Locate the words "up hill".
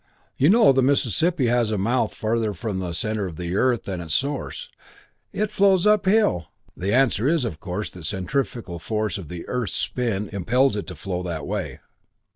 5.85-6.47